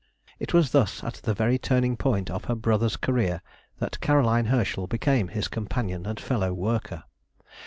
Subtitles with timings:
[0.39, 3.43] _]It was thus at the very turning point of her brother's career
[3.77, 7.03] that Caroline Herschel became his companion and fellow worker.